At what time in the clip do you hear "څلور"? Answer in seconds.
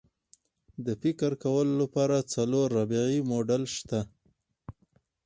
2.33-2.67